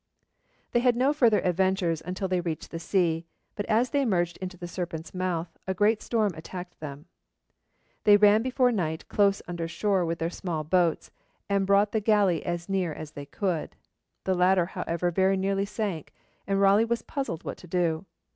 [0.71, 4.57] They had no further adventures until they reached the sea; but as they emerged into
[4.57, 7.05] the Serpent's Mouth, a great storm attacked them.
[8.03, 11.11] They ran before night close under shore with their small boats,
[11.49, 13.75] and brought the galley as near as they could.
[14.23, 16.11] The latter, however, very nearly sank,
[16.47, 18.07] and Raleigh was puzzled what to do.